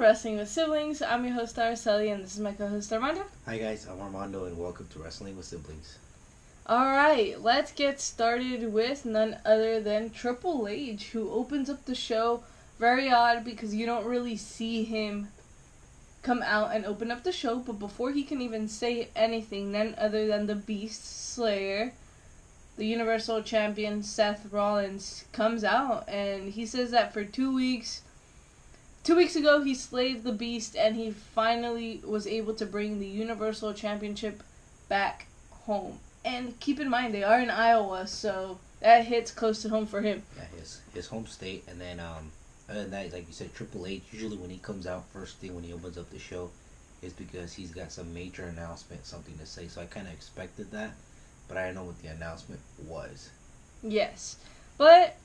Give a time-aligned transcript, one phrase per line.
[0.00, 1.02] Wrestling with Siblings.
[1.02, 3.22] I'm your host Araceli, and this is my co-host Armando.
[3.44, 5.98] Hi guys, I'm Armando, and welcome to Wrestling with Siblings.
[6.64, 11.94] All right, let's get started with none other than Triple H, who opens up the
[11.94, 12.42] show.
[12.78, 15.28] Very odd because you don't really see him
[16.22, 19.94] come out and open up the show, but before he can even say anything, none
[19.98, 21.92] other than the Beast Slayer,
[22.78, 28.00] the Universal Champion Seth Rollins, comes out and he says that for two weeks
[29.02, 33.06] Two weeks ago, he slayed the beast, and he finally was able to bring the
[33.06, 34.42] Universal Championship
[34.88, 35.98] back home.
[36.24, 40.02] And keep in mind, they are in Iowa, so that hits close to home for
[40.02, 40.22] him.
[40.36, 42.30] Yeah, his his home state, and then um,
[42.68, 44.02] other than that, like you said, Triple H.
[44.12, 46.50] Usually, when he comes out first thing when he opens up the show,
[47.00, 49.66] is because he's got some major announcement, something to say.
[49.68, 50.90] So I kind of expected that,
[51.48, 53.30] but I didn't know what the announcement was.
[53.82, 54.36] Yes,
[54.76, 55.16] but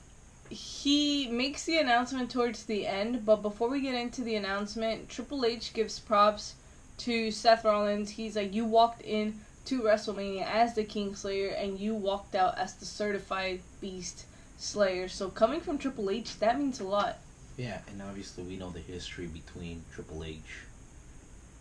[0.50, 5.44] he makes the announcement towards the end, but before we get into the announcement, Triple
[5.44, 6.54] H gives props
[6.98, 8.10] to Seth Rollins.
[8.10, 12.56] He's like, You walked in to WrestleMania as the King Slayer, and you walked out
[12.58, 14.24] as the certified Beast
[14.58, 15.08] Slayer.
[15.08, 17.18] So, coming from Triple H, that means a lot.
[17.56, 20.64] Yeah, and obviously, we know the history between Triple H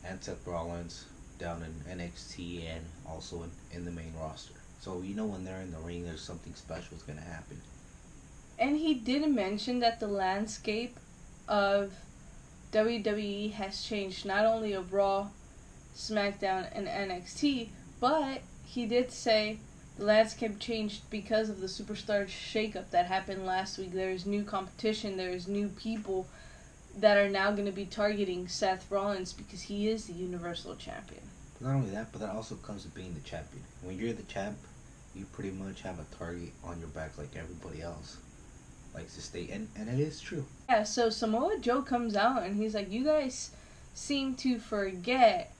[0.03, 1.05] and Seth Rollins
[1.39, 4.53] down in NXT and also in, in the main roster.
[4.79, 7.59] So, you know, when they're in the ring, there's something special is going to happen.
[8.57, 10.97] And he did mention that the landscape
[11.47, 11.93] of
[12.71, 15.27] WWE has changed not only of Raw,
[15.95, 19.59] SmackDown, and NXT, but he did say
[19.97, 23.93] the landscape changed because of the superstar shakeup that happened last week.
[23.93, 26.27] There's new competition, there's new people
[26.97, 31.21] that are now going to be targeting Seth Rollins because he is the Universal Champion.
[31.59, 33.63] Not only that, but that also comes with being the champion.
[33.81, 34.57] When you're the champ,
[35.13, 38.17] you pretty much have a target on your back like everybody else
[38.95, 40.45] likes to state, and, and it is true.
[40.69, 43.51] Yeah, so Samoa Joe comes out and he's like, You guys
[43.93, 45.51] seem to forget.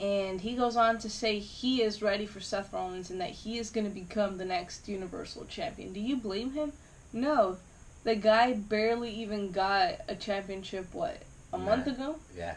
[0.00, 3.58] And he goes on to say he is ready for Seth Rollins and that he
[3.58, 5.92] is going to become the next Universal Champion.
[5.92, 6.72] Do you blame him?
[7.12, 7.56] No.
[8.04, 11.20] The guy barely even got a championship, what,
[11.52, 12.16] a month ago?
[12.36, 12.54] Yeah.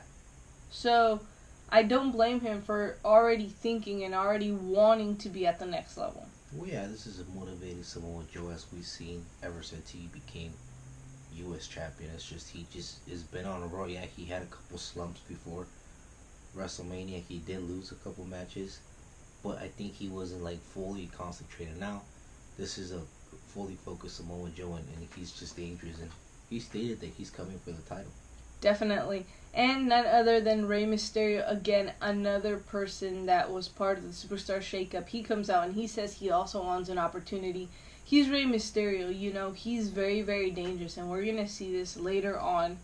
[0.70, 1.22] So
[1.72, 5.98] I don't blame him for already thinking and already wanting to be at the next
[5.98, 6.28] level.
[6.54, 10.52] Well, yeah, this is a motivated Samoa Joe as we've seen ever since he became
[11.36, 11.66] U.S.
[11.66, 12.12] champion.
[12.14, 13.88] It's just he just has been on a roll.
[13.88, 15.66] Yeah, he had a couple slumps before
[16.54, 17.24] WrestleMania.
[17.30, 18.80] He did lose a couple matches,
[19.42, 21.80] but I think he wasn't like fully concentrated.
[21.80, 22.02] Now,
[22.58, 23.00] this is a
[23.48, 26.02] fully focused Samoa Joe, and, and he's just dangerous.
[26.02, 26.12] And
[26.50, 28.12] he stated that he's coming for the title.
[28.62, 29.26] Definitely.
[29.54, 34.60] And none other than Rey Mysterio, again, another person that was part of the Superstar
[34.60, 35.10] Shakeup.
[35.10, 37.68] He comes out and he says he also wants an opportunity.
[38.04, 41.98] He's Rey Mysterio, you know, he's very, very dangerous, and we're going to see this
[41.98, 42.78] later on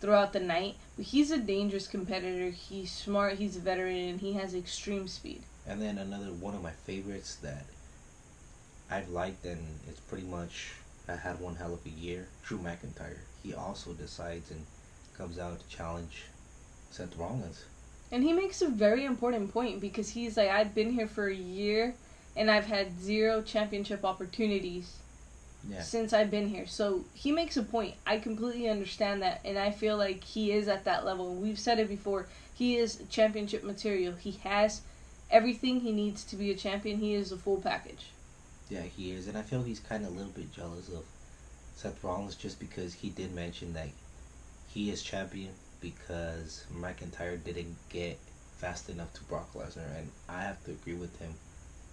[0.00, 0.76] throughout the night.
[0.96, 2.50] But he's a dangerous competitor.
[2.50, 5.42] He's smart, he's a veteran, and he has extreme speed.
[5.66, 7.64] And then another one of my favorites that
[8.90, 10.74] I've liked, and it's pretty much
[11.08, 12.28] I had one hell of a year.
[12.44, 13.18] Drew McIntyre.
[13.42, 14.64] He also decides and
[15.18, 16.24] comes out to challenge
[16.90, 17.64] Seth Rollins.
[18.10, 21.34] And he makes a very important point because he's like, I've been here for a
[21.34, 21.94] year
[22.36, 24.96] and I've had zero championship opportunities
[25.68, 25.82] yeah.
[25.82, 26.66] since I've been here.
[26.66, 27.94] So he makes a point.
[28.06, 31.34] I completely understand that, and I feel like he is at that level.
[31.34, 32.26] We've said it before.
[32.54, 34.14] He is championship material.
[34.14, 34.82] He has
[35.30, 36.98] everything he needs to be a champion.
[36.98, 38.06] He is a full package.
[38.70, 41.04] Yeah, he is, and I feel he's kind of a little bit jealous of
[41.74, 43.88] Seth Rollins just because he did mention that
[44.78, 45.50] he is champion
[45.80, 48.16] because McIntyre didn't get
[48.58, 51.34] fast enough to Brock Lesnar, and I have to agree with him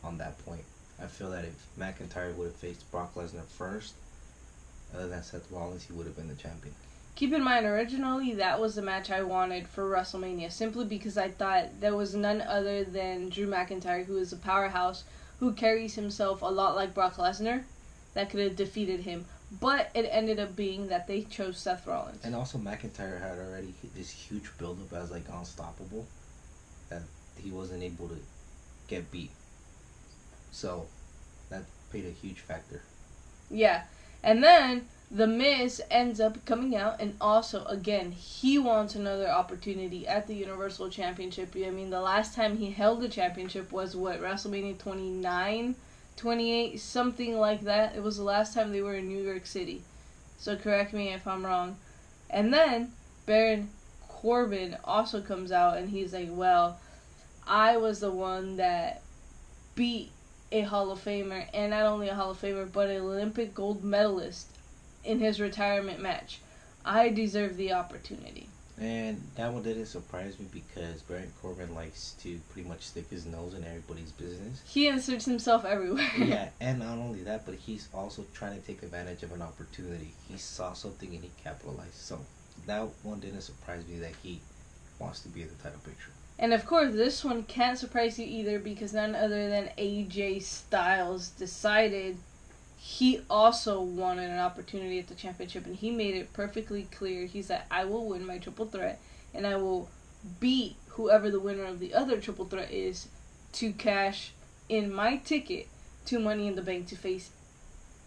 [0.03, 0.61] on that point.
[1.01, 3.95] I feel that if McIntyre would have faced Brock Lesnar first,
[4.93, 6.75] other than Seth Rollins, he would have been the champion.
[7.15, 11.29] Keep in mind, originally that was the match I wanted for WrestleMania, simply because I
[11.29, 15.05] thought there was none other than Drew McIntyre, who is a powerhouse,
[15.39, 17.63] who carries himself a lot like Brock Lesnar,
[18.13, 19.25] that could have defeated him.
[19.51, 22.23] But it ended up being that they chose Seth Rollins.
[22.23, 26.05] And also McIntyre had already this huge buildup as like unstoppable
[26.89, 27.03] that
[27.37, 28.17] he wasn't able to
[28.87, 29.31] get beat.
[30.51, 30.87] So
[31.49, 32.81] that played a huge factor.
[33.49, 33.83] Yeah.
[34.23, 40.07] And then the Miz ends up coming out and also again he wants another opportunity
[40.07, 41.55] at the Universal Championship.
[41.55, 45.75] I mean the last time he held the championship was what WrestleMania 29
[46.17, 47.95] 28, something like that.
[47.95, 49.83] It was the last time they were in New York City.
[50.37, 51.77] So correct me if I'm wrong.
[52.29, 52.93] And then
[53.25, 53.69] Baron
[54.07, 56.79] Corbin also comes out and he's like, well,
[57.47, 59.01] I was the one that
[59.75, 60.11] beat
[60.51, 63.83] a Hall of Famer, and not only a Hall of Famer, but an Olympic gold
[63.83, 64.47] medalist
[65.03, 66.39] in his retirement match.
[66.85, 68.47] I deserve the opportunity.
[68.77, 73.25] And that one didn't surprise me because Baron Corbin likes to pretty much stick his
[73.25, 74.61] nose in everybody's business.
[74.65, 76.09] He inserts himself everywhere.
[76.17, 80.13] yeah, and not only that, but he's also trying to take advantage of an opportunity.
[80.27, 81.95] He saw something and he capitalized.
[81.95, 82.19] So
[82.65, 84.41] that one didn't surprise me that he
[84.99, 86.11] wants to be in the title picture.
[86.37, 91.29] And of course, this one can't surprise you either because none other than AJ Styles
[91.29, 92.17] decided
[92.77, 97.25] he also wanted an opportunity at the championship and he made it perfectly clear.
[97.25, 98.99] He said, I will win my triple threat
[99.33, 99.89] and I will
[100.39, 103.07] beat whoever the winner of the other triple threat is
[103.53, 104.31] to cash
[104.69, 105.67] in my ticket
[106.05, 107.31] to Money in the Bank to face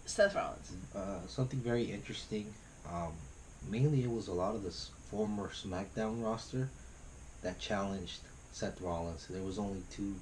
[0.06, 0.72] Seth Rollins.
[0.94, 2.52] Uh, something very interesting.
[2.90, 3.12] Um,
[3.68, 6.68] mainly, it was a lot of this former SmackDown roster
[7.42, 8.20] that challenged
[8.52, 9.26] Seth Rollins.
[9.28, 10.14] There was only two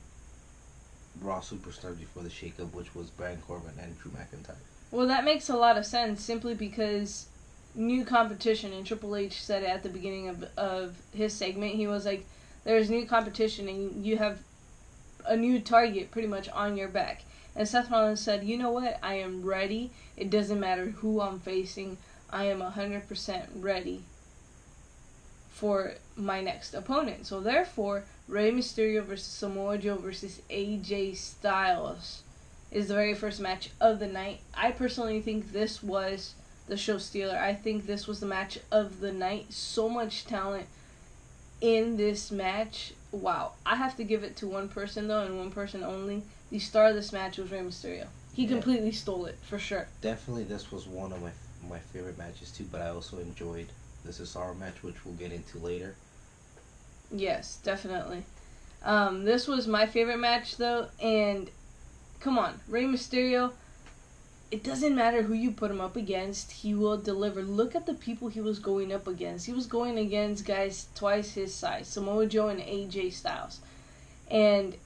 [1.21, 4.57] Raw superstars before the shakeup, which was Baron Corbin and Drew McIntyre.
[4.91, 7.27] Well, that makes a lot of sense simply because
[7.75, 11.75] new competition, and Triple H said it at the beginning of, of his segment.
[11.75, 12.25] He was like,
[12.65, 14.41] There's new competition, and you have
[15.27, 17.23] a new target pretty much on your back.
[17.55, 18.99] And Seth Rollins said, You know what?
[19.03, 19.91] I am ready.
[20.17, 21.99] It doesn't matter who I'm facing,
[22.31, 24.03] I am 100% ready
[25.51, 27.27] for my next opponent.
[27.27, 32.23] So therefore, Rey Mysterio versus Samoa Joe versus AJ Styles
[32.73, 34.41] is the very first match of the night.
[34.53, 36.35] I personally think this was
[36.67, 37.39] the show stealer.
[37.39, 39.53] I think this was the match of the night.
[39.53, 40.67] So much talent
[41.61, 42.95] in this match.
[43.13, 43.53] Wow.
[43.65, 46.23] I have to give it to one person though, and one person only.
[46.51, 48.09] The star of this match was Rey Mysterio.
[48.35, 48.51] He yeah.
[48.51, 49.87] completely stole it for sure.
[50.01, 51.31] Definitely, this was one of my
[51.69, 52.67] my favorite matches too.
[52.71, 53.69] But I also enjoyed
[54.05, 55.97] is our match, which we'll get into later.
[57.11, 58.25] Yes, definitely.
[58.83, 61.51] Um, this was my favorite match though, and
[62.21, 63.53] come on, Rey Mysterio.
[64.51, 67.43] It doesn't matter who you put him up against, he will deliver.
[67.43, 69.47] Look at the people he was going up against.
[69.47, 73.61] He was going against guys twice his size, Samoa Joe and AJ Styles.
[74.31, 74.77] And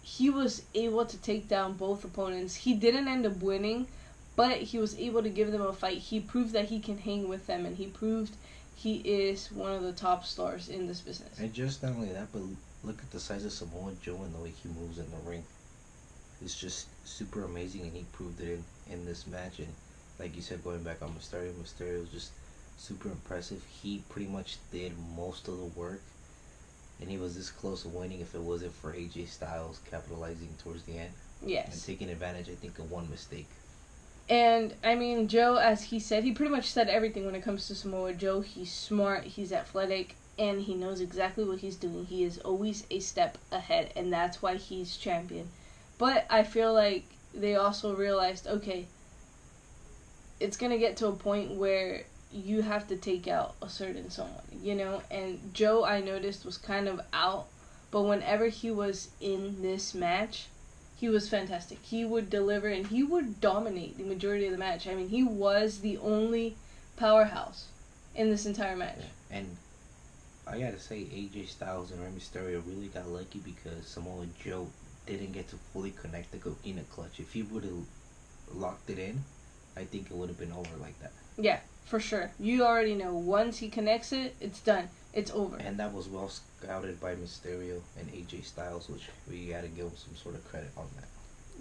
[0.00, 2.54] he was able to take down both opponents.
[2.54, 3.86] He didn't end up winning,
[4.34, 5.98] but he was able to give them a fight.
[5.98, 8.34] He proved that he can hang with them, and he proved
[8.74, 11.38] he is one of the top stars in this business.
[11.38, 12.42] And just not only that, but
[12.84, 15.44] look at the size of Samoa Joe and the way he moves in the ring.
[16.44, 18.58] It's just super amazing, and he proved it
[18.88, 19.58] in, in this match.
[19.60, 19.68] And
[20.18, 22.32] like you said, going back on Mysterio, Mysterio was just
[22.76, 23.64] super impressive.
[23.82, 26.02] He pretty much did most of the work,
[27.00, 30.82] and he was this close to winning if it wasn't for AJ Styles capitalizing towards
[30.82, 31.12] the end.
[31.44, 31.72] Yes.
[31.72, 33.48] And taking advantage, I think, of one mistake.
[34.32, 37.68] And I mean, Joe, as he said, he pretty much said everything when it comes
[37.68, 38.40] to Samoa Joe.
[38.40, 42.06] He's smart, he's athletic, and he knows exactly what he's doing.
[42.06, 45.50] He is always a step ahead, and that's why he's champion.
[45.98, 48.86] But I feel like they also realized okay,
[50.40, 54.10] it's going to get to a point where you have to take out a certain
[54.10, 55.02] someone, you know?
[55.10, 57.48] And Joe, I noticed, was kind of out,
[57.90, 60.46] but whenever he was in this match,
[61.02, 61.80] he was fantastic.
[61.82, 64.86] He would deliver and he would dominate the majority of the match.
[64.86, 66.54] I mean, he was the only
[66.96, 67.66] powerhouse
[68.14, 69.00] in this entire match.
[69.00, 69.38] Yeah.
[69.38, 69.56] And
[70.46, 74.68] I gotta say, AJ Styles and Rey Mysterio really got lucky because Samoa Joe
[75.04, 77.18] didn't get to fully connect the coquina clutch.
[77.18, 77.84] If he would have
[78.54, 79.24] locked it in,
[79.76, 81.10] I think it would have been over like that.
[81.36, 82.30] Yeah, for sure.
[82.38, 84.88] You already know once he connects it, it's done.
[85.12, 85.56] It's over.
[85.56, 89.96] And that was well scouted by Mysterio and AJ Styles, which we gotta give him
[89.96, 91.08] some sort of credit on that.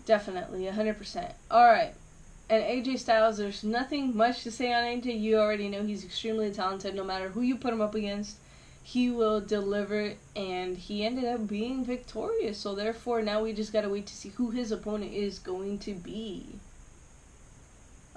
[0.05, 1.33] Definitely, hundred percent.
[1.49, 1.93] All right.
[2.49, 5.19] And AJ Styles, there's nothing much to say on AJ.
[5.19, 6.95] You already know he's extremely talented.
[6.95, 8.37] No matter who you put him up against,
[8.83, 10.13] he will deliver.
[10.35, 12.57] And he ended up being victorious.
[12.57, 15.93] So therefore, now we just gotta wait to see who his opponent is going to
[15.93, 16.45] be.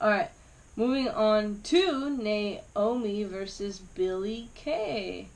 [0.00, 0.30] All right.
[0.76, 5.28] Moving on to Naomi versus Billie Kay.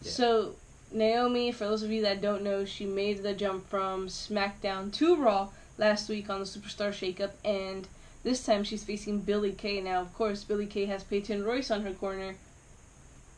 [0.00, 0.10] Yeah.
[0.10, 0.54] So,
[0.90, 5.16] Naomi, for those of you that don't know, she made the jump from SmackDown to
[5.16, 7.88] Raw last week on the Superstar Shakeup, and
[8.22, 9.82] this time she's facing Billie Kay.
[9.82, 12.36] Now, of course, Billie Kay has Peyton Royce on her corner.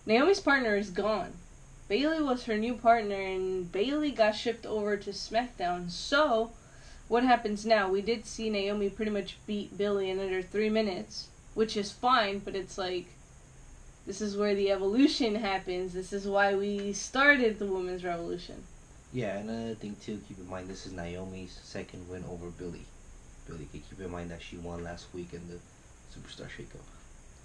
[0.07, 1.33] Naomi's partner is gone.
[1.89, 5.91] Bayley was her new partner, and Bayley got shipped over to SmackDown.
[5.91, 6.53] So,
[7.09, 7.89] what happens now?
[7.89, 12.41] We did see Naomi pretty much beat Billie in under three minutes, which is fine,
[12.41, 13.07] but it's like
[14.07, 15.93] this is where the evolution happens.
[15.93, 18.65] This is why we started the women's revolution.
[19.13, 22.85] Yeah, another thing too, keep in mind this is Naomi's second win over Billy.
[23.47, 25.59] Billie, keep in mind that she won last week in the
[26.13, 26.83] Superstar Shakeup.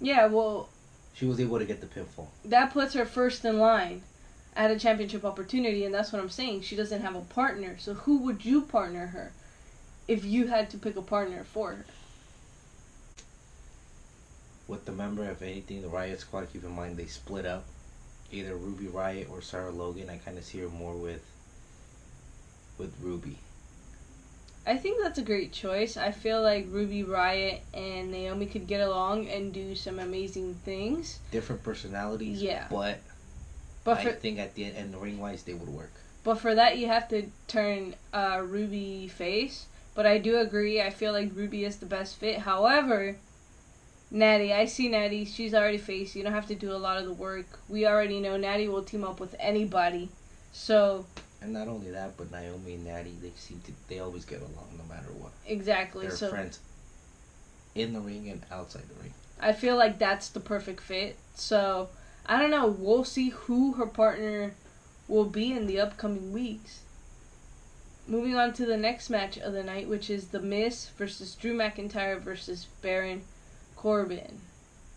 [0.00, 0.68] Yeah, well,
[1.14, 2.26] she was able to get the pinfall.
[2.44, 4.02] That puts her first in line
[4.56, 6.62] at a championship opportunity, and that's what I'm saying.
[6.62, 9.32] She doesn't have a partner, so who would you partner her?
[10.08, 11.84] If you had to pick a partner for her?
[14.68, 17.64] With the member of anything, the Riott Squad, keep in mind they split up.
[18.30, 20.08] either Ruby Riott or Sarah Logan.
[20.08, 21.22] I kind of see her more with
[22.78, 23.36] with Ruby.
[24.66, 25.96] I think that's a great choice.
[25.96, 31.18] I feel like Ruby Riott and Naomi could get along and do some amazing things.
[31.30, 32.40] Different personalities.
[32.40, 32.66] Yeah.
[32.70, 33.00] But,
[33.84, 35.92] But I for think at the end, and ring wise, they would work.
[36.24, 39.66] but for that you have to turn uh, Ruby face.
[39.94, 40.80] But I do agree.
[40.80, 42.38] I feel like Ruby is the best fit.
[42.38, 43.16] However,
[44.10, 45.24] Natty, I see Natty.
[45.24, 46.16] She's already faced.
[46.16, 47.58] You don't have to do a lot of the work.
[47.68, 50.08] We already know Natty will team up with anybody.
[50.52, 51.06] So
[51.40, 54.68] And not only that, but Naomi and Natty, they seem to they always get along
[54.78, 55.32] no matter what.
[55.46, 56.06] exactly.
[56.06, 56.60] They're so friends
[57.74, 59.14] in the ring and outside the ring.
[59.40, 61.16] I feel like that's the perfect fit.
[61.34, 61.88] So
[62.26, 62.66] I don't know.
[62.66, 64.54] We'll see who her partner
[65.08, 66.80] will be in the upcoming weeks.
[68.06, 71.56] Moving on to the next match of the night, which is The Miz versus Drew
[71.56, 73.22] McIntyre versus Baron
[73.76, 74.40] Corbin.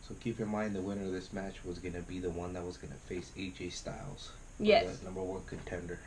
[0.08, 2.66] So keep in mind the winner of this match was gonna be the one that
[2.66, 4.32] was gonna face AJ Styles.
[4.60, 4.98] Yes.
[4.98, 6.00] the number one contender.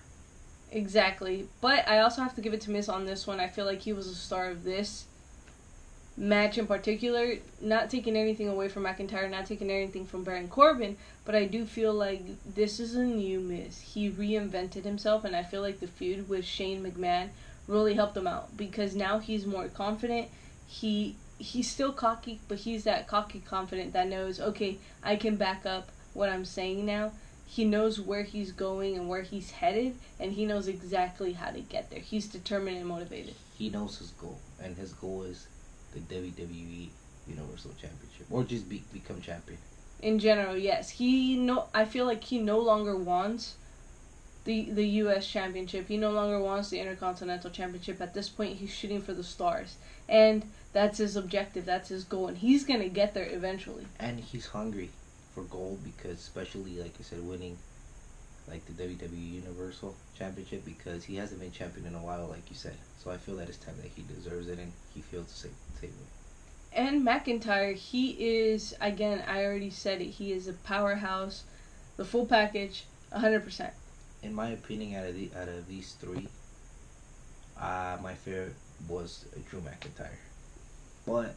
[0.71, 1.49] Exactly.
[1.61, 3.41] But I also have to give it to Miz on this one.
[3.41, 5.07] I feel like he was the star of this
[6.19, 7.37] match in particular.
[7.61, 11.65] Not taking anything away from McIntyre, not taking anything from Baron Corbin, but I do
[11.65, 12.23] feel like
[12.55, 13.81] this is a new Miz.
[13.81, 17.29] He reinvented himself, and I feel like the feud with Shane McMahon
[17.67, 20.29] really helped him out because now he's more confident.
[20.67, 25.65] He he's still cocky, but he's that cocky confident that knows, okay, I can back
[25.65, 27.13] up what I'm saying now.
[27.47, 31.61] He knows where he's going and where he's headed, and he knows exactly how to
[31.61, 32.01] get there.
[32.01, 33.37] He's determined and motivated.
[33.57, 35.47] He knows his goal, and his goal is
[35.93, 36.89] the WWE
[37.27, 39.59] Universal Championship, or just be, become champion.
[40.01, 41.67] In general, yes, he no.
[41.75, 43.57] I feel like he no longer wants
[44.45, 45.27] the the U.S.
[45.27, 45.89] Championship.
[45.89, 48.01] He no longer wants the Intercontinental Championship.
[48.01, 49.77] At this point, he's shooting for the stars,
[50.09, 51.65] and that's his objective.
[51.65, 53.87] That's his goal, and he's gonna get there eventually.
[53.99, 54.91] And he's hungry
[55.35, 57.59] for gold because, especially like I said, winning
[58.49, 62.57] like the WWE Universal Championship because he hasn't been champion in a while, like you
[62.57, 62.77] said.
[63.03, 65.55] So I feel that it's time that he deserves it, and he feels the same.
[65.81, 66.07] same way.
[66.73, 69.23] And McIntyre, he is again.
[69.27, 70.11] I already said it.
[70.11, 71.45] He is a powerhouse,
[71.97, 73.73] the full package, hundred percent.
[74.23, 76.29] In my opinion, out of the out of these three,
[77.61, 78.55] uh, my favorite
[78.89, 80.19] was Drew McIntyre,
[81.07, 81.35] but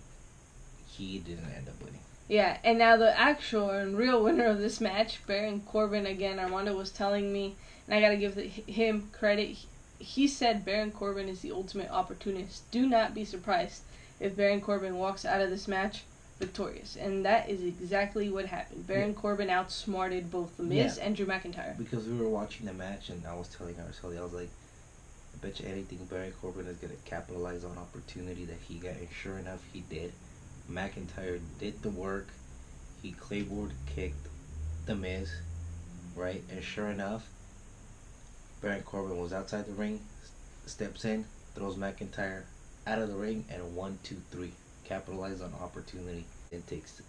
[0.87, 2.01] he didn't end up winning.
[2.31, 6.05] Yeah, and now the actual and real winner of this match, Baron Corbin.
[6.05, 9.49] Again, Armando was telling me, and I gotta give the, him credit.
[9.49, 9.67] He,
[9.99, 12.71] he said Baron Corbin is the ultimate opportunist.
[12.71, 13.81] Do not be surprised
[14.21, 16.03] if Baron Corbin walks out of this match
[16.39, 18.87] victorious, and that is exactly what happened.
[18.87, 21.77] Baron Corbin outsmarted both The Miz and Drew McIntyre.
[21.77, 24.49] Because we were watching the match, and I was telling Araceli, I was like,
[25.33, 28.91] I bet you anything Baron Corbin is going to capitalize on opportunity that he got.
[28.91, 30.13] And sure enough, he did.
[30.69, 32.27] McIntyre did the work.
[33.01, 34.27] He Claymore kicked
[34.85, 35.31] The Miz,
[36.15, 36.43] right?
[36.51, 37.27] And sure enough,
[38.61, 40.01] Baron Corbin was outside the ring,
[40.65, 41.25] steps in,
[41.55, 42.43] throws McIntyre
[42.85, 44.51] out of the ring, and one, two, three.
[44.83, 47.01] Capitalize on opportunity and takes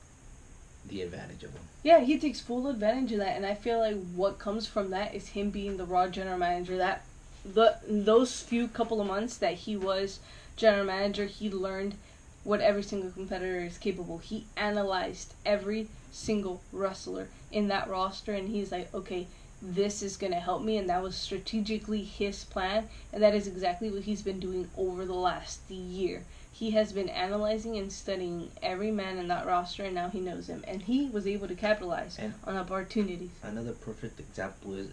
[0.89, 1.63] the advantage of him.
[1.83, 5.15] Yeah, he takes full advantage of that, and I feel like what comes from that
[5.15, 6.77] is him being the Raw general manager.
[6.77, 7.05] That
[7.45, 10.21] the those few couple of months that he was
[10.57, 11.97] general manager, he learned
[12.45, 14.19] what every single competitor is capable.
[14.19, 19.27] He analyzed every single wrestler in that roster, and he's like, okay,
[19.61, 23.91] this is gonna help me, and that was strategically his plan, and that is exactly
[23.91, 26.25] what he's been doing over the last year.
[26.53, 30.49] He has been analyzing and studying every man in that roster, and now he knows
[30.49, 33.31] him, and he was able to capitalize And- on opportunities.
[33.43, 34.91] Another perfect example is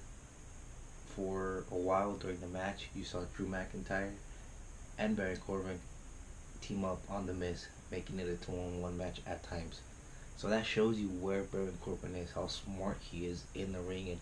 [1.16, 4.12] for a while during the match, you saw Drew McIntyre
[4.98, 5.80] and Baron Corbin
[6.70, 9.82] team up on The Miz, making it a two on one match at times.
[10.38, 14.10] So that shows you where Baron Corbin is, how smart he is in the ring,
[14.10, 14.20] and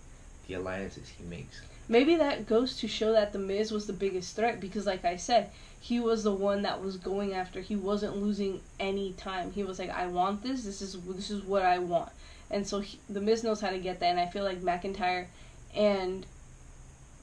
[0.47, 1.61] the alliances he makes.
[1.89, 5.17] Maybe that goes to show that the Miz was the biggest threat because, like I
[5.17, 7.61] said, he was the one that was going after.
[7.61, 9.51] He wasn't losing any time.
[9.51, 10.63] He was like, "I want this.
[10.63, 12.11] This is this is what I want."
[12.49, 14.07] And so he, the Miz knows how to get that.
[14.07, 15.27] And I feel like McIntyre
[15.75, 16.25] and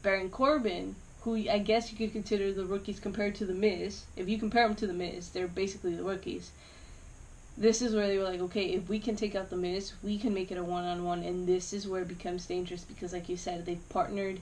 [0.02, 4.28] Baron Corbin, who I guess you could consider the rookies compared to the Miz, if
[4.28, 6.50] you compare them to the Miz, they're basically the rookies.
[7.56, 10.18] This is where they were like, okay, if we can take out the Miz, we
[10.18, 13.38] can make it a one-on-one, and this is where it becomes dangerous because, like you
[13.38, 14.40] said, they've partnered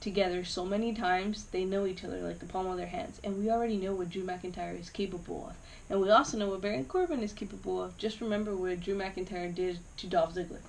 [0.00, 3.36] together so many times they know each other like the palm of their hands and
[3.36, 5.56] we already know what drew mcintyre is capable of.
[5.90, 7.98] And we also know what baron corbin is capable of.
[7.98, 10.60] Just remember what drew mcintyre did to dolph ziggler.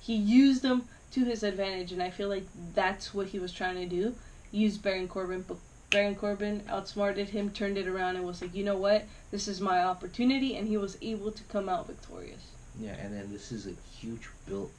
[0.00, 3.76] He used them to his advantage and i feel like that's what he was trying
[3.76, 4.14] to do
[4.52, 5.56] use baron corbin but
[5.90, 9.60] baron corbin outsmarted him turned it around and was like you know what this is
[9.60, 12.42] my opportunity and he was able to come out victorious
[12.78, 14.70] Yeah, and then this is a huge build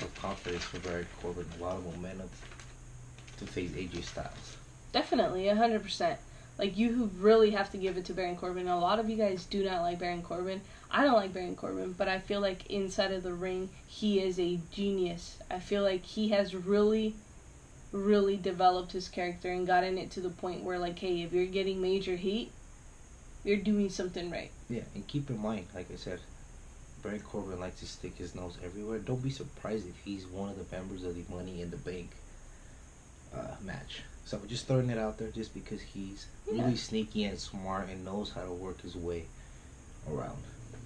[0.00, 2.28] of confidence for Baron Corbin, a lot of momentum
[3.38, 4.56] to face AJ Styles.
[4.92, 6.18] Definitely, hundred percent.
[6.58, 8.68] Like you really have to give it to Baron Corbin.
[8.68, 10.60] A lot of you guys do not like Baron Corbin.
[10.90, 14.38] I don't like Baron Corbin, but I feel like inside of the ring, he is
[14.38, 15.38] a genius.
[15.50, 17.14] I feel like he has really,
[17.92, 21.46] really developed his character and gotten it to the point where, like, hey, if you're
[21.46, 22.50] getting major heat,
[23.44, 24.50] you're doing something right.
[24.68, 26.20] Yeah, and keep in mind, like I said,
[27.02, 28.98] Baron Corbin likes to stick his nose everywhere.
[28.98, 32.10] Don't be surprised if he's one of the members of the Money in the Bank
[33.34, 34.02] uh, match.
[34.24, 36.62] So just throwing it out there, just because he's Yeah.
[36.62, 39.24] really sneaky and smart and knows how to work his way
[40.08, 40.42] around.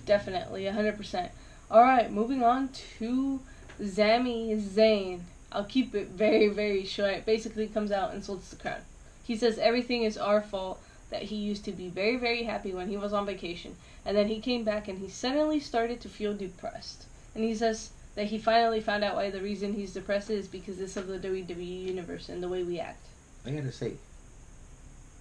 [0.06, 1.30] Definitely, 100%.
[1.70, 3.40] Alright, moving on to
[3.84, 5.20] Sami Zayn.
[5.52, 7.24] I'll keep it very, very short.
[7.24, 8.82] Basically, comes out and insults the crowd.
[9.24, 12.88] He says everything is our fault, that he used to be very, very happy when
[12.88, 13.76] he was on vacation.
[14.04, 17.06] And then he came back and he suddenly started to feel depressed.
[17.34, 20.80] And he says that he finally found out why the reason he's depressed is because
[20.80, 23.04] it's of the WWE Universe and the way we act.
[23.44, 23.92] I gotta say,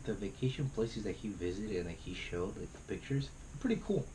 [0.05, 3.29] the vacation places that he visited and that he showed, like the pictures,
[3.59, 4.05] pretty cool.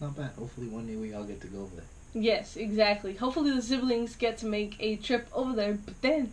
[0.00, 0.30] Not bad.
[0.38, 1.84] Hopefully one day we all get to go over there.
[2.12, 3.14] Yes, exactly.
[3.14, 6.32] Hopefully the siblings get to make a trip over there, but then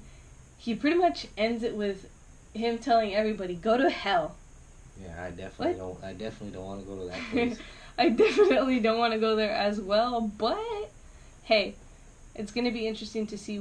[0.58, 2.10] he pretty much ends it with
[2.54, 4.36] him telling everybody, "Go to hell."
[5.02, 6.04] Yeah, I definitely don't.
[6.04, 7.60] I definitely don't want to go to that place.
[7.98, 10.58] I definitely don't want to go there as well, but
[11.44, 11.76] hey,
[12.36, 13.58] it's going to be interesting to see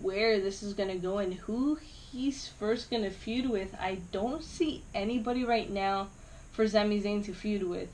[0.00, 3.74] where this is going to go and who he's first going to feud with.
[3.80, 6.08] I don't see anybody right now
[6.52, 7.88] for Sami Zayn to feud with.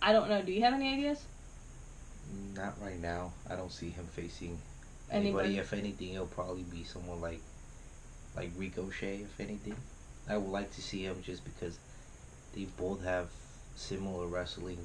[0.00, 0.42] I don't know.
[0.42, 1.24] Do you have any ideas?
[2.54, 3.32] Not right now.
[3.50, 4.58] I don't see him facing
[5.10, 5.48] Anybody?
[5.48, 5.58] anybody.
[5.58, 7.40] If anything, it'll probably be someone like
[8.36, 9.22] like Ricochet.
[9.22, 9.76] If anything,
[10.28, 11.78] I would like to see him just because
[12.54, 13.28] they both have
[13.76, 14.78] similar wrestling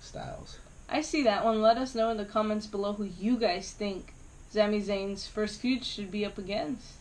[0.00, 0.58] styles.
[0.88, 1.60] I see that one.
[1.60, 4.12] Let us know in the comments below who you guys think
[4.50, 6.92] Sami Zayn's first feud should be up against.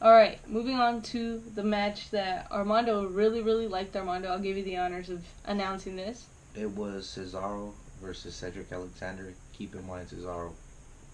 [0.00, 3.96] Alright, moving on to the match that Armando really, really liked.
[3.96, 6.26] Armando, I'll give you the honors of announcing this.
[6.54, 9.32] It was Cesaro versus Cedric Alexander.
[9.52, 10.52] Keep in mind, Cesaro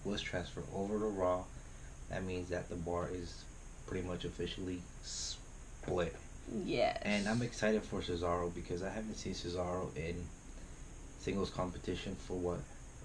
[0.05, 1.43] was transferred over to Raw.
[2.09, 3.43] That means that the bar is
[3.87, 6.15] pretty much officially split.
[6.65, 6.99] Yes.
[7.03, 10.15] And I'm excited for Cesaro because I haven't seen Cesaro in
[11.19, 12.59] singles competition for what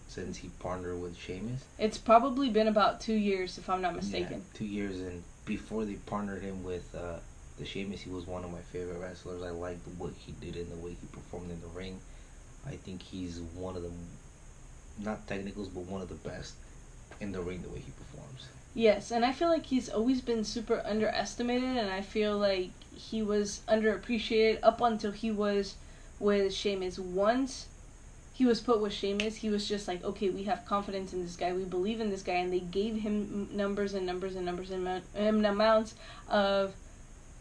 [0.09, 1.65] since he partnered with Sheamus.
[1.79, 4.43] It's probably been about two years, if I'm not mistaken.
[4.53, 7.19] Yeah, two years, and before they partnered him with uh,
[7.59, 9.43] the Sheamus, he was one of my favorite wrestlers.
[9.43, 12.01] I liked what he did and the way he performed in the ring.
[12.69, 13.91] I think he's one of the
[14.99, 16.55] not technicals, but one of the best
[17.21, 17.63] in the ring.
[17.63, 18.49] The way he performs.
[18.75, 23.23] Yes, and I feel like he's always been super underestimated, and I feel like he
[23.23, 25.75] was underappreciated up until he was
[26.21, 26.99] with Sheamus.
[26.99, 27.67] Once
[28.35, 31.35] he was put with Sheamus, he was just like, okay, we have confidence in this
[31.35, 34.71] guy, we believe in this guy, and they gave him numbers and numbers and numbers
[34.71, 34.87] and,
[35.45, 35.95] amounts
[36.29, 36.75] of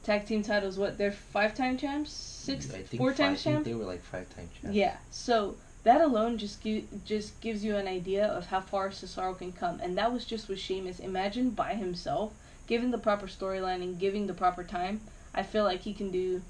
[0.07, 0.77] tag team titles.
[0.77, 2.65] What they're five time champs, six,
[2.97, 3.67] four time champs.
[3.67, 4.75] they were like five time champs.
[4.75, 9.37] Yeah, so that alone just give, just gives you an idea of how far Cesaro
[9.37, 10.99] can come, and that was just with Sheamus.
[10.99, 12.33] Imagine by himself,
[12.67, 15.01] given the proper storyline and giving the proper time,
[15.35, 16.41] I feel like he can do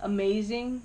[0.00, 0.82] amazing.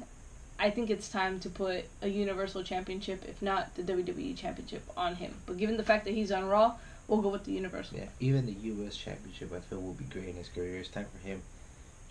[0.59, 5.15] I think it's time to put a Universal Championship, if not the WWE Championship, on
[5.15, 5.33] him.
[5.47, 6.75] But given the fact that he's on Raw,
[7.07, 7.97] we'll go with the Universal.
[7.97, 8.95] Yeah, even the U.S.
[8.95, 10.77] Championship, I feel will be great in his career.
[10.77, 11.41] It's time for him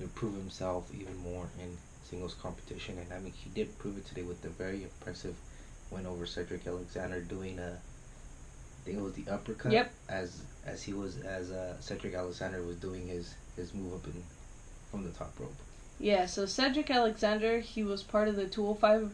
[0.01, 1.77] to prove himself even more in
[2.09, 5.37] singles competition, and I mean he did prove it today with the very impressive
[5.91, 9.73] win over Cedric Alexander, doing a, I think it was the uppercut.
[9.73, 9.93] Yep.
[10.09, 14.23] As as he was as uh, Cedric Alexander was doing his his move up in
[14.91, 15.55] from the top rope.
[15.99, 19.13] Yeah, so Cedric Alexander, he was part of the 205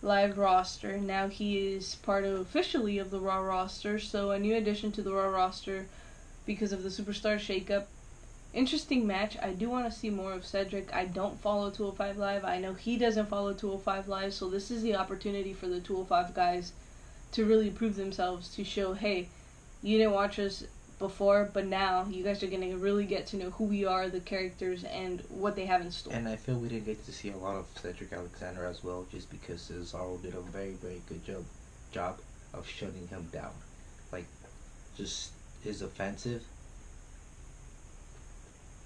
[0.00, 0.98] Live roster.
[0.98, 5.02] Now he is part of officially of the Raw roster, so a new addition to
[5.02, 5.86] the Raw roster
[6.46, 7.86] because of the Superstar shakeup.
[8.54, 9.36] Interesting match.
[9.42, 10.92] I do want to see more of Cedric.
[10.94, 12.44] I don't follow 205 Live.
[12.44, 16.34] I know he doesn't follow 205 Live, so this is the opportunity for the 205
[16.34, 16.72] guys
[17.32, 19.28] to really prove themselves to show, hey,
[19.82, 20.64] you didn't watch us
[20.98, 24.20] before, but now you guys are gonna really get to know who we are, the
[24.20, 26.12] characters, and what they have in store.
[26.12, 29.06] And I feel we didn't get to see a lot of Cedric Alexander as well,
[29.12, 31.44] just because Cesaro did a very very good job
[31.92, 32.18] job
[32.52, 33.52] of shutting him down,
[34.10, 34.26] like
[34.96, 35.32] just
[35.62, 36.44] his offensive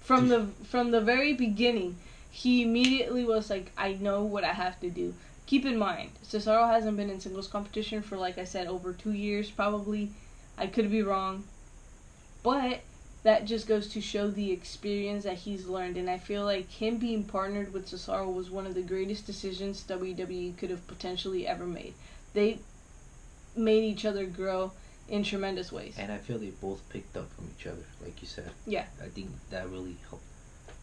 [0.03, 1.97] from the from the very beginning,
[2.29, 6.67] he immediately was like, "I know what I have to do." Keep in mind, Cesaro
[6.67, 10.11] hasn't been in singles competition for, like I said, over two years probably.
[10.57, 11.45] I could be wrong,
[12.43, 12.81] but
[13.23, 16.97] that just goes to show the experience that he's learned, and I feel like him
[16.97, 21.65] being partnered with Cesaro was one of the greatest decisions WWE could have potentially ever
[21.65, 21.93] made.
[22.33, 22.59] They
[23.55, 24.73] made each other grow.
[25.07, 25.95] In tremendous ways.
[25.97, 28.49] And I feel they both picked up from each other, like you said.
[28.65, 28.85] Yeah.
[29.01, 30.25] I think that really helped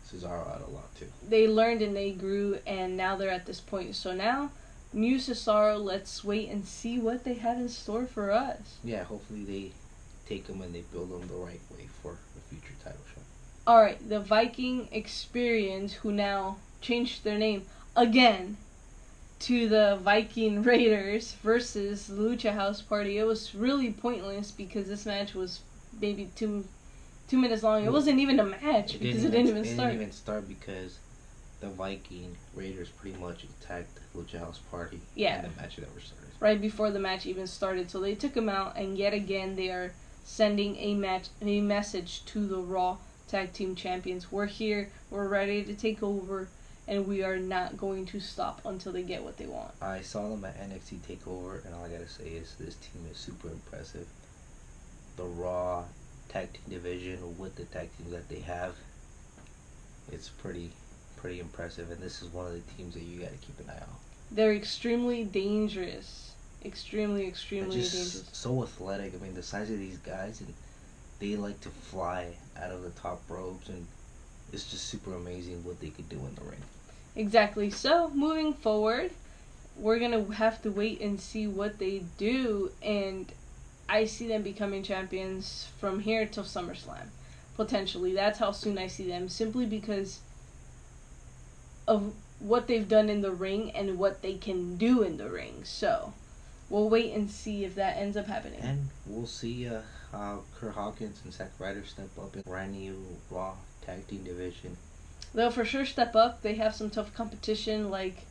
[0.07, 1.07] Cesaro out a lot too.
[1.29, 3.95] They learned and they grew, and now they're at this point.
[3.95, 4.51] So now,
[4.93, 8.79] new Cesaro, let's wait and see what they have in store for us.
[8.85, 9.73] Yeah, hopefully they
[10.29, 13.25] take them and they build them the right way for the future title shot.
[13.67, 18.57] All right, the Viking Experience, who now changed their name again
[19.41, 23.19] to the Viking Raiders versus the Lucha House Party.
[23.19, 25.61] It was really pointless because this match was
[26.01, 26.65] maybe two
[27.29, 27.85] two minutes long.
[27.85, 29.89] It wasn't even a match because it didn't even it start.
[29.91, 30.99] didn't even start because
[31.61, 35.01] the Viking Raiders pretty much attacked Lucha House Party.
[35.15, 35.43] Yeah.
[35.43, 36.31] The match never started.
[36.41, 37.91] right before the match even started.
[37.91, 39.93] So they took him out, and yet again they are
[40.25, 42.99] sending a match a message to the Raw
[43.29, 44.31] Tag Team Champions.
[44.33, 44.91] We're here.
[45.11, 46.49] We're ready to take over,
[46.91, 49.71] and we are not going to stop until they get what they want.
[49.81, 53.17] I saw them at NXT Takeover, and all I gotta say is this team is
[53.17, 54.09] super impressive.
[55.17, 55.85] The Raw
[56.29, 58.75] tag team division with the tag teams that they have,
[60.11, 60.73] it's pretty
[61.17, 61.93] pretty impressive.
[61.93, 63.97] And this is one of the teams that you gotta keep an eye on.
[64.33, 66.33] They're extremely dangerous.
[66.65, 68.29] Extremely, They're extremely just dangerous.
[68.33, 69.15] so athletic.
[69.15, 70.53] I mean, the size of these guys, and
[71.21, 73.87] they like to fly out of the top ropes, and
[74.53, 76.61] it's just super amazing what they could do in the ring.
[77.17, 77.71] Exactly.
[77.71, 79.11] So, moving forward,
[79.77, 82.71] we're going to have to wait and see what they do.
[82.83, 83.33] And
[83.89, 87.09] I see them becoming champions from here till SummerSlam.
[87.57, 88.15] Potentially.
[88.15, 89.29] That's how soon I see them.
[89.29, 90.21] Simply because
[91.87, 95.63] of what they've done in the ring and what they can do in the ring.
[95.65, 96.15] So,
[96.71, 98.61] we'll wait and see if that ends up happening.
[98.61, 99.81] And we'll see uh,
[100.13, 102.97] how Kurt Hawkins and Zack Ryder step up in brand new
[103.31, 104.77] Raw tag team division.
[105.33, 106.43] They'll for sure step up.
[106.43, 108.25] They have some tough competition like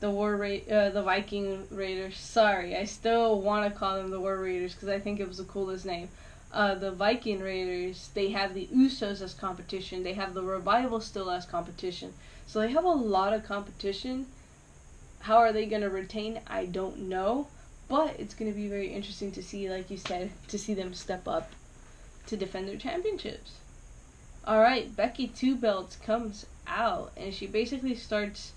[0.00, 2.16] the War Ra- uh, the Viking Raiders.
[2.16, 5.38] Sorry, I still want to call them the War Raiders because I think it was
[5.38, 6.08] the coolest name.
[6.52, 8.10] Uh, the Viking Raiders.
[8.14, 10.02] They have the Usos as competition.
[10.02, 12.14] They have the Revival still as competition.
[12.46, 14.26] So they have a lot of competition.
[15.20, 16.40] How are they going to retain?
[16.46, 17.48] I don't know.
[17.88, 20.94] But it's going to be very interesting to see, like you said, to see them
[20.94, 21.52] step up
[22.26, 23.52] to defend their championships.
[24.46, 28.52] All right, Becky Two Belts comes out and she basically starts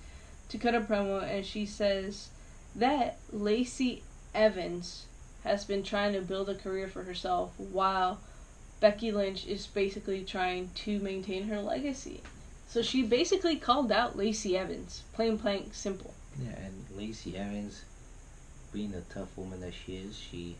[0.49, 2.29] to cut a promo and she says
[2.75, 4.03] that Lacey
[4.35, 5.05] Evans
[5.43, 8.19] has been trying to build a career for herself while
[8.79, 12.21] Becky Lynch is basically trying to maintain her legacy.
[12.67, 16.13] So she basically called out Lacey Evans, plain blank simple.
[16.39, 17.83] Yeah, and Lacey Evans,
[18.71, 20.55] being the tough woman that she is, she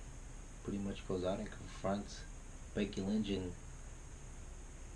[0.64, 2.22] pretty much goes out and confronts
[2.74, 3.52] Becky Lynch and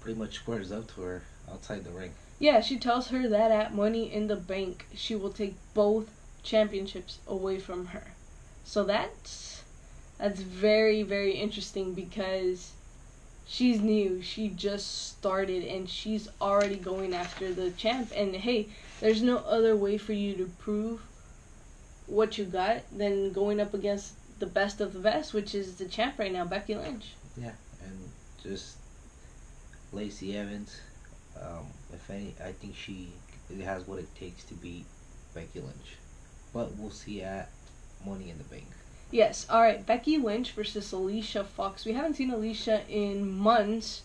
[0.04, 2.12] pretty much squares up to her outside the ring.
[2.38, 6.10] Yeah, she tells her that at Money in the Bank, she will take both
[6.44, 8.12] championships away from her.
[8.66, 9.64] So that's
[10.18, 12.74] that's very very interesting because
[13.48, 14.22] she's new.
[14.22, 18.12] She just started and she's already going after the champ.
[18.16, 18.68] And hey,
[19.00, 21.02] there's no other way for you to prove
[22.08, 25.86] what you got than going up against the best of the best, which is the
[25.86, 27.14] champ right now, Becky Lynch.
[27.38, 27.98] Yeah, and
[28.44, 28.78] just
[29.94, 30.82] Lacey Evans.
[31.40, 33.10] Um, if any, I think she
[33.64, 34.86] has what it takes to beat
[35.34, 35.98] Becky Lynch.
[36.54, 37.50] But we'll see at
[38.06, 38.68] Money in the Bank.
[39.12, 39.86] Yes, alright.
[39.86, 41.86] Becky Lynch versus Alicia Fox.
[41.86, 44.02] We haven't seen Alicia in months,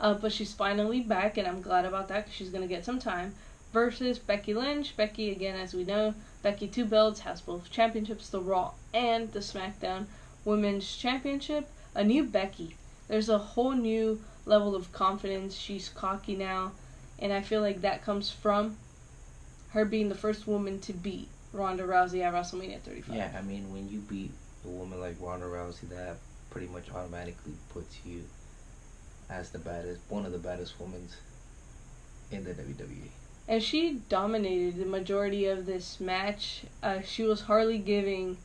[0.00, 2.84] uh, but she's finally back, and I'm glad about that because she's going to get
[2.84, 3.34] some time.
[3.72, 4.96] Versus Becky Lynch.
[4.96, 9.40] Becky, again, as we know, Becky Two Belts has both championships, the Raw and the
[9.40, 10.06] SmackDown
[10.44, 11.68] Women's Championship.
[11.94, 12.76] A new Becky.
[13.08, 15.54] There's a whole new level of confidence.
[15.56, 16.72] She's cocky now,
[17.18, 18.76] and I feel like that comes from
[19.70, 23.14] her being the first woman to beat Ronda Rousey at WrestleMania 35.
[23.14, 24.32] Yeah, I mean, when you beat
[24.64, 26.16] a woman like Ronda Rousey, that
[26.50, 28.24] pretty much automatically puts you
[29.30, 31.06] as the baddest, one of the baddest women
[32.30, 32.54] in the.
[32.54, 33.10] WWE.
[33.46, 36.64] And she dominated the majority of this match.
[36.82, 38.36] Uh, she was hardly giving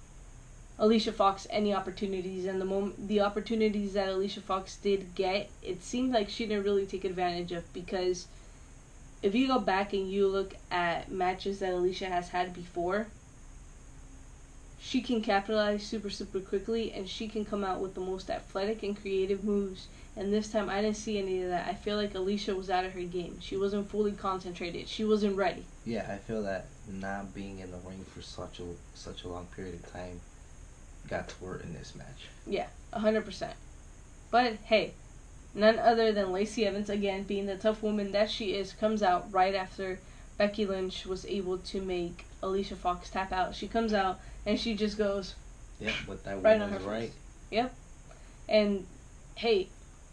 [0.80, 5.84] Alicia Fox any opportunities, and the moment the opportunities that Alicia Fox did get, it
[5.84, 8.28] seemed like she didn't really take advantage of because
[9.22, 13.08] if you go back and you look at matches that Alicia has had before,
[14.80, 18.82] she can capitalize super super quickly, and she can come out with the most athletic
[18.82, 19.88] and creative moves.
[20.16, 21.68] And this time, I didn't see any of that.
[21.68, 23.40] I feel like Alicia was out of her game.
[23.42, 24.88] She wasn't fully concentrated.
[24.88, 25.66] She wasn't ready.
[25.86, 28.64] Yeah, I feel that not being in the ring for such a
[28.96, 30.20] such a long period of time
[31.08, 32.28] got to her in this match.
[32.46, 33.54] Yeah, a hundred percent.
[34.32, 34.94] But hey,
[35.54, 39.32] none other than Lacey Evans, again being the tough woman that she is, comes out
[39.32, 40.00] right after
[40.38, 43.56] Becky Lynch was able to make Alicia Fox tap out.
[43.56, 45.36] She comes out and she just goes
[45.80, 47.10] Yeah, but that right woman on her right.
[47.10, 47.18] face.
[47.52, 47.74] Yep.
[48.50, 48.86] And
[49.36, 49.70] hey,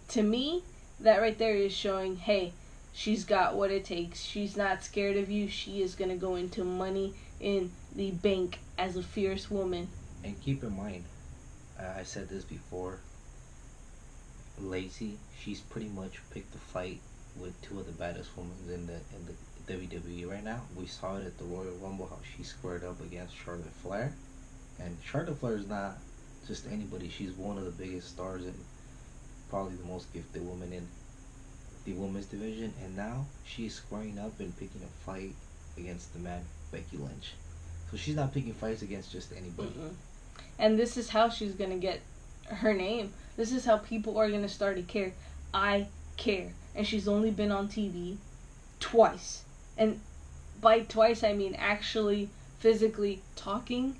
[0.09, 0.63] to me,
[1.01, 2.53] that right there is showing, hey,
[2.93, 4.23] she's got what it takes.
[4.23, 5.49] She's not scared of you.
[5.49, 9.89] She is gonna go into money in the bank as a fierce woman.
[10.23, 11.05] And keep in mind,
[11.79, 12.99] uh, I said this before.
[14.59, 17.01] Lacey, she's pretty much picked a fight
[17.41, 19.33] with two of the baddest women in the in the
[19.73, 20.61] WWE right now.
[20.77, 24.13] We saw it at the Royal Rumble how she squared up against Charlotte Flair,
[24.79, 25.99] and Charlotte Flair is not
[26.47, 27.09] just anybody.
[27.09, 28.55] She's one of the biggest stars and
[29.49, 30.87] probably the most gifted woman in
[31.85, 35.35] the women's division, and now she's squaring up and picking a fight
[35.79, 37.33] against the man Becky Lynch.
[37.91, 39.71] So she's not picking fights against just anybody.
[39.71, 39.95] Mm-mm.
[40.61, 42.01] And this is how she's gonna get
[42.49, 43.13] her name.
[43.37, 45.13] This is how people are gonna start to care.
[45.55, 45.87] I
[46.19, 48.19] care, and she's only been on TV
[48.79, 49.43] twice,
[49.77, 50.01] and
[50.61, 53.97] by twice I mean actually physically talking,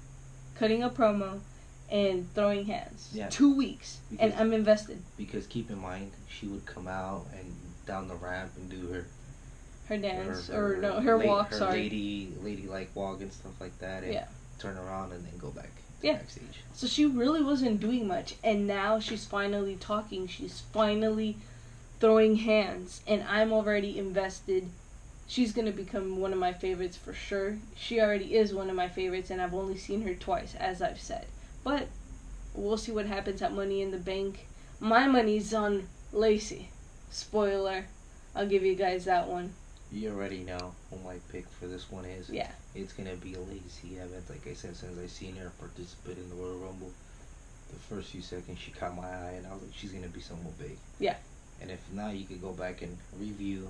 [0.55, 1.41] cutting a promo,
[1.91, 3.09] and throwing hands.
[3.15, 3.29] Yeah.
[3.31, 5.03] Two weeks, and I'm invested.
[5.17, 7.53] Because keep in mind, she would come out and
[7.87, 9.07] down the ramp and do her
[9.89, 11.51] Her dance her, or no, her la- walk.
[11.53, 11.83] her sorry.
[11.85, 14.27] lady lady like walk and stuff like that, and Yeah.
[14.59, 16.15] turn around and then go back to Yeah.
[16.15, 16.63] backstage.
[16.73, 20.27] So she really wasn't doing much, and now she's finally talking.
[20.27, 21.37] She's finally
[21.99, 24.69] throwing hands, and I'm already invested.
[25.27, 27.59] She's gonna become one of my favorites for sure.
[27.77, 31.01] She already is one of my favorites, and I've only seen her twice, as I've
[31.01, 31.27] said.
[31.63, 31.89] But
[32.55, 34.47] we'll see what happens at Money in the Bank.
[34.81, 36.71] My money's on Lacey.
[37.11, 37.87] Spoiler.
[38.35, 39.53] I'll give you guys that one.
[39.93, 42.31] You already know who my pick for this one is.
[42.31, 42.51] Yeah.
[42.75, 44.31] It's gonna be Lacey Evans.
[44.31, 46.93] Like I said, since I seen her participate in the Royal Rumble,
[47.71, 50.21] the first few seconds she caught my eye, and I was like, she's gonna be
[50.21, 50.77] someone big.
[51.01, 51.17] Yeah.
[51.61, 53.69] And if not, you could go back and review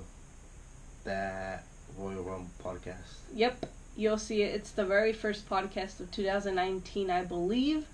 [1.04, 1.64] that
[1.96, 3.16] Royal Rumble podcast.
[3.34, 4.54] Yep, you'll see it.
[4.54, 7.86] It's the very first podcast of 2019, I believe.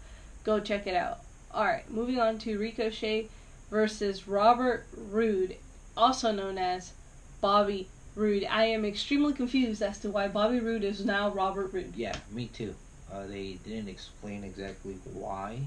[0.42, 1.20] Go check it out.
[1.54, 3.28] Alright, moving on to Ricochet
[3.70, 5.56] versus Robert Roode,
[5.96, 6.92] also known as
[7.40, 8.44] Bobby Roode.
[8.50, 11.94] I am extremely confused as to why Bobby Roode is now Robert Roode.
[11.94, 12.74] Yeah, me too.
[13.12, 15.60] Uh, they didn't explain exactly why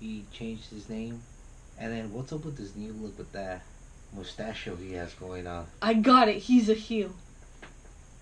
[0.00, 1.20] he changed his name,
[1.78, 3.62] and then what's up with this new look with that
[4.16, 5.66] mustachio he has going on.
[5.82, 7.10] I got it, he's a heel.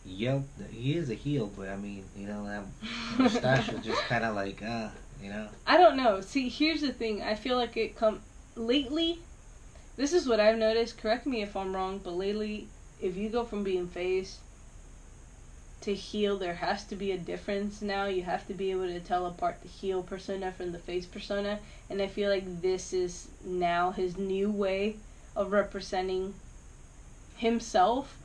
[0.05, 2.65] Yep, he is a heel, but I mean, you know, that
[3.19, 4.89] mustachio just kind of like, uh,
[5.23, 5.49] you know.
[5.67, 6.21] I don't know.
[6.21, 7.23] See, here's the thing.
[7.23, 8.21] I feel like it come
[8.57, 9.21] lately.
[9.97, 10.99] This is what I've noticed.
[10.99, 12.69] Correct me if I'm wrong, but lately,
[13.01, 14.39] if you go from being face
[15.83, 18.07] to heel, there has to be a difference now.
[18.07, 21.61] You have to be able to tell apart the heel persona from the face persona,
[21.89, 24.97] and I feel like this is now his new way
[25.37, 26.35] of representing
[27.37, 28.19] himself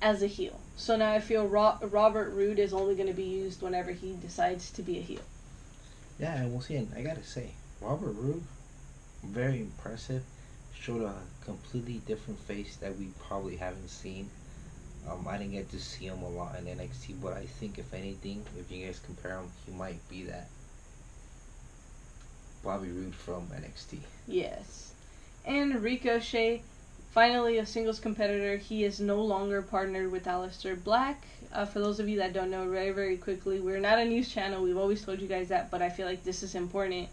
[0.00, 0.60] as a heel.
[0.76, 4.14] So now I feel Ro- Robert Roode is only going to be used whenever he
[4.14, 5.20] decides to be a heel.
[6.18, 6.76] Yeah, we'll see.
[6.76, 8.44] And I gotta say, Robert Roode,
[9.24, 10.22] very impressive.
[10.82, 11.14] Showed a
[11.44, 14.28] completely different face that we probably haven't seen.
[15.08, 17.94] Um, I didn't get to see him a lot in NXT, but I think if
[17.94, 20.48] anything, if you guys compare him, he might be that
[22.64, 23.98] Bobby Roode from NXT.
[24.26, 24.92] Yes.
[25.44, 26.62] And Ricochet,
[27.12, 28.56] finally a singles competitor.
[28.56, 31.22] He is no longer partnered with Aleister Black.
[31.52, 34.28] Uh, for those of you that don't know, very, very quickly, we're not a news
[34.28, 34.62] channel.
[34.62, 37.08] We've always told you guys that, but I feel like this is important.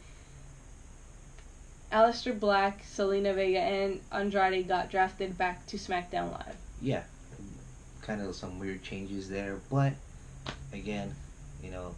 [1.92, 6.56] Aleister Black, Zelina Vega, and Andrade got drafted back to SmackDown Live.
[6.82, 7.04] Yeah,
[8.02, 9.94] kind of some weird changes there, but
[10.72, 11.16] again,
[11.64, 11.96] you know,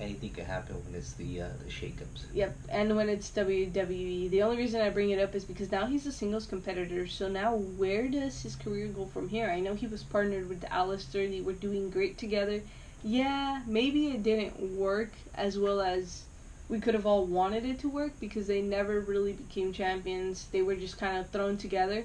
[0.00, 2.24] anything can happen when it's the uh, the shakeups.
[2.32, 4.30] Yep, and when it's WWE.
[4.30, 7.28] The only reason I bring it up is because now he's a singles competitor, so
[7.28, 9.50] now where does his career go from here?
[9.50, 12.62] I know he was partnered with Aleister, they were doing great together.
[13.04, 16.24] Yeah, maybe it didn't work as well as
[16.70, 20.46] we could have all wanted it to work because they never really became champions.
[20.52, 22.04] They were just kind of thrown together.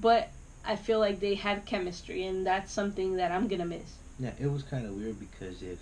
[0.00, 0.30] But
[0.64, 3.98] I feel like they had chemistry, and that's something that I'm gonna miss.
[4.18, 5.78] Yeah, it was kind of weird because if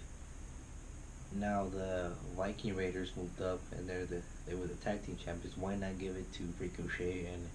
[1.36, 5.56] now the Viking Raiders moved up and they're the they were the tag team champions,
[5.56, 7.48] why not give it to Ricochet and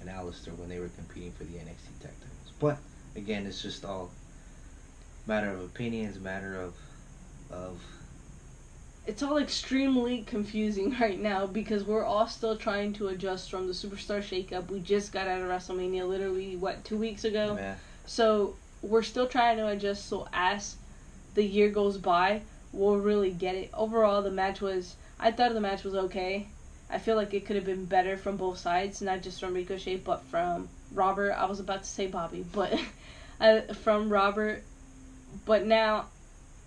[0.00, 2.52] and Aleister when they were competing for the NXT tag titles?
[2.58, 2.78] But
[3.14, 4.10] again, it's just all
[5.26, 6.74] matter of opinions, matter of
[7.50, 7.82] of
[9.06, 13.72] it's all extremely confusing right now because we're all still trying to adjust from the
[13.72, 14.68] superstar shakeup.
[14.68, 19.26] We just got out of WrestleMania literally what two weeks ago, yeah, so we're still
[19.26, 20.08] trying to adjust.
[20.08, 20.76] So as
[21.34, 22.42] the year goes by,
[22.72, 23.70] we'll really get it.
[23.74, 24.96] Overall, the match was.
[25.18, 26.48] I thought the match was okay.
[26.90, 29.96] I feel like it could have been better from both sides, not just from Ricochet,
[29.96, 31.32] but from Robert.
[31.32, 32.78] I was about to say Bobby, but
[33.40, 34.62] uh, from Robert.
[35.44, 36.06] But now,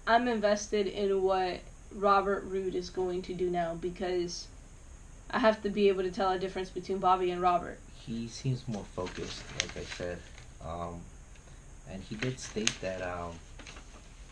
[0.06, 1.62] I'm invested in what
[1.93, 4.47] Robert Roode is going to do now because
[5.32, 7.80] I have to be able to tell a difference between Bobby and Robert.
[8.06, 10.19] He seems more focused, like I said.
[10.63, 11.02] Um,
[11.91, 13.34] and he did state that um,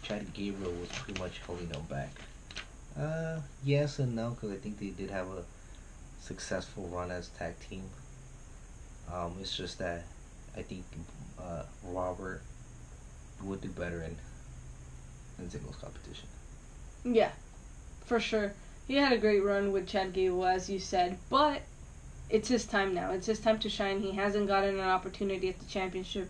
[0.04, 2.10] Chad Gable was pretty much holding them back.
[2.98, 5.44] Uh, yes and no, because I think they did have a
[6.22, 7.84] successful run as tag team.
[9.12, 10.04] Um, it's just that
[10.56, 10.84] I think
[11.40, 12.42] uh, Robert
[13.44, 14.16] would do better in
[15.40, 16.28] in singles competition.
[17.06, 17.32] Yeah,
[18.08, 18.54] for sure.
[18.88, 21.62] He had a great run with Chad Gable, as you said, but
[22.30, 23.12] it's his time now.
[23.12, 24.02] It's his time to shine.
[24.02, 26.30] He hasn't gotten an opportunity at the championship.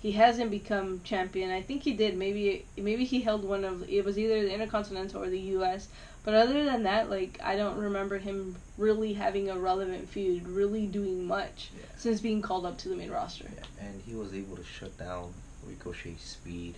[0.00, 1.50] He hasn't become champion.
[1.50, 2.16] I think he did.
[2.16, 5.88] Maybe maybe he held one of it was either the Intercontinental or the U.S.
[6.24, 10.86] But other than that, like I don't remember him really having a relevant feud, really
[10.86, 11.84] doing much Yeah.
[11.98, 13.44] since being called up to the main roster.
[13.54, 15.34] Yeah, and he was able to shut down
[15.66, 16.76] Ricochet's speed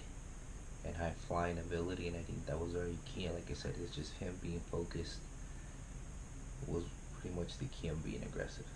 [0.85, 3.27] and high flying ability, and I think that was very key.
[3.27, 5.19] And like I said, it's just him being focused
[6.67, 6.85] was
[7.21, 8.67] pretty much the key on being aggressive.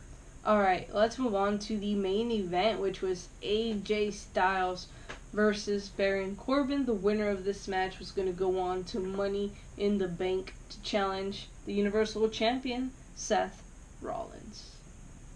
[0.45, 4.87] All right, let's move on to the main event, which was AJ Styles
[5.33, 6.87] versus Baron Corbin.
[6.87, 10.55] The winner of this match was going to go on to Money in the Bank
[10.69, 13.61] to challenge the Universal Champion Seth
[14.01, 14.77] Rollins.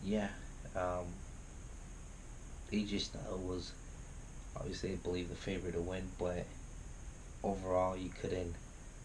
[0.05, 0.29] Yeah,
[0.77, 1.07] um,
[2.73, 3.73] AJ Styles was
[4.57, 6.47] obviously, I believe, the favorite to win, but
[7.43, 8.55] overall, you couldn't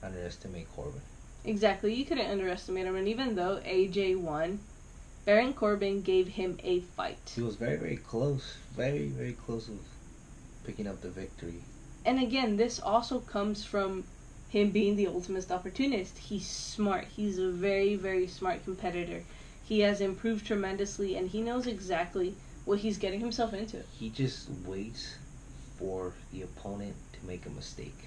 [0.04, 1.02] underestimate Corbin.
[1.44, 4.60] Exactly, you couldn't underestimate him, and even though AJ won,
[5.26, 7.34] Baron Corbin gave him a fight.
[7.36, 9.80] He was very, very close, very, very close of
[10.64, 11.62] picking up the victory.
[12.06, 14.04] And again, this also comes from
[14.50, 16.18] him being the ultimate opportunist.
[16.18, 17.06] He's smart.
[17.16, 19.24] He's a very, very smart competitor.
[19.64, 23.84] He has improved tremendously, and he knows exactly what he's getting himself into.
[24.00, 25.16] He just waits
[25.80, 27.98] for the opponent to make a mistake.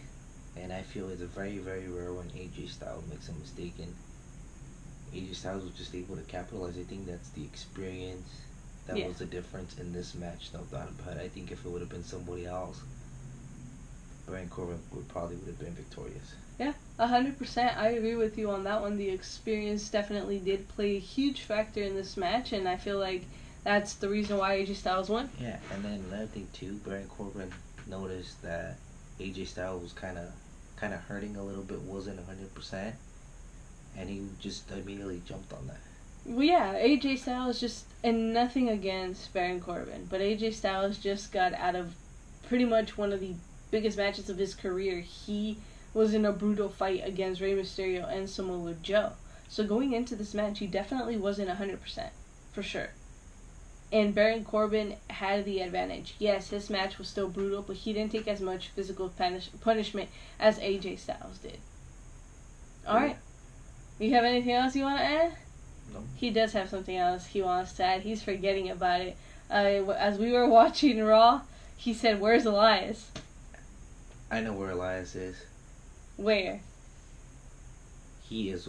[0.63, 3.95] And I feel it's a very, very rare when AJ Styles makes a mistake and
[5.15, 6.77] AJ Styles was just able to capitalize.
[6.79, 8.29] I think that's the experience.
[8.87, 9.09] That Yeah.
[9.09, 11.21] was the difference in this match, no doubt about it.
[11.21, 12.81] I think if it would have been somebody else,
[14.27, 16.33] Baron Corbin would probably would have been victorious.
[16.59, 17.77] Yeah, a hundred percent.
[17.77, 18.97] I agree with you on that one.
[18.97, 23.25] The experience definitely did play a huge factor in this match, and I feel like
[23.65, 25.31] that's the reason why AJ Styles won.
[25.41, 27.53] Yeah, and then another thing too, Baron Corbin
[27.87, 28.77] noticed that
[29.21, 30.31] AJ Styles was kind of
[30.81, 32.95] kind of hurting a little bit, wasn't hundred percent,
[33.97, 35.81] and he just immediately jumped on that.
[36.25, 41.55] Well, yeah, AJ Styles just and nothing against Baron Corbin, but AJ Styles just got
[41.55, 41.95] out of
[42.47, 43.35] pretty much one of the
[43.71, 45.01] biggest matches of his career.
[45.01, 45.59] He
[45.95, 49.13] was in a brutal fight against Rey Mysterio and Samoa Joe.
[49.49, 52.13] So going into this match, he definitely wasn't hundred percent
[52.53, 52.91] for sure.
[53.91, 56.15] And Baron Corbin had the advantage.
[56.19, 60.11] Yes, his match was still brutal, but he didn't take as much physical punish- punishment
[60.39, 61.59] as AJ Styles did.
[62.87, 63.17] All right.
[63.99, 65.33] You have anything else you want to add?
[65.93, 66.01] No.
[66.17, 68.03] He does have something else he wants to add.
[68.03, 69.17] He's forgetting about it.
[69.51, 71.43] Uh, as we were watching Raw,
[71.77, 73.11] he said, "Where's Elias?"
[74.31, 75.37] I know where Elias is.
[76.17, 76.61] Where?
[78.29, 78.69] He is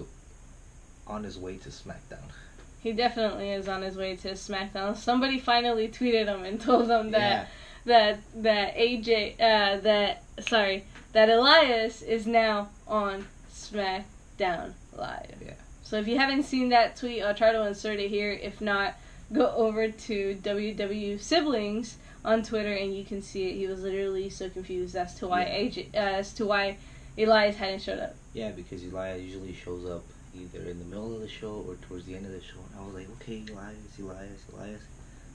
[1.05, 2.32] on his way to SmackDown.
[2.81, 4.95] He definitely is on his way to SmackDown.
[4.95, 7.49] Somebody finally tweeted him and told him that
[7.85, 15.35] that that AJ uh, that sorry that Elias is now on SmackDown Live.
[15.43, 15.53] Yeah.
[15.83, 18.31] So if you haven't seen that tweet, I'll try to insert it here.
[18.31, 18.95] If not,
[19.33, 23.55] go over to WW Siblings on Twitter and you can see it.
[23.55, 25.57] He was literally so confused as to why Yeah.
[25.59, 26.77] AJ uh, as to why
[27.17, 28.15] Elias hadn't showed up.
[28.33, 30.03] Yeah, because Elias usually shows up
[30.35, 32.59] either in the middle of the show or towards the end of the show.
[32.71, 34.81] And I was like, okay, Elias, Elias, Elias.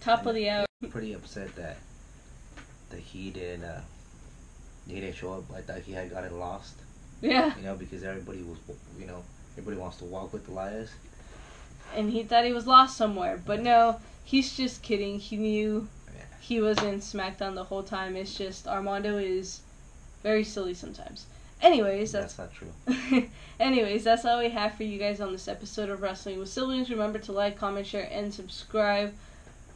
[0.00, 0.66] Top of the hour.
[0.90, 1.78] Pretty upset that
[2.90, 3.80] that he didn't uh,
[4.86, 5.44] he didn't show up.
[5.56, 6.74] I thought he had gotten lost.
[7.22, 8.58] Yeah, You know, because everybody was,
[9.00, 9.22] you know,
[9.56, 10.90] everybody wants to walk with Elias.
[11.96, 15.18] and he thought he was lost somewhere, but no, he's just kidding.
[15.20, 16.24] He knew Yeah.
[16.40, 18.14] he was in SmackDown the whole time.
[18.16, 19.60] It's just Armando is
[20.22, 21.24] very silly sometimes.
[21.64, 23.28] Anyways, that's That's not true.
[23.60, 26.90] Anyways, that's all we have for you guys on this episode of Wrestling with Siblings.
[26.90, 29.14] Remember to like, comment, share, and subscribe.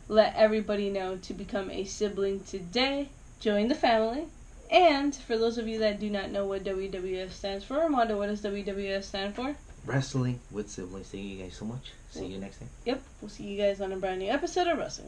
[0.06, 3.08] Let everybody know to become a sibling today.
[3.40, 4.26] Join the family.
[4.70, 8.26] And for those of you that do not know what WWF stands for, Armando, what
[8.26, 9.56] does WWF stand for?
[9.86, 11.08] Wrestling with siblings.
[11.08, 11.92] Thank you guys so much.
[12.10, 12.68] See you next time.
[12.84, 14.96] Yep, we'll see you guys on a brand new episode of Wrestling.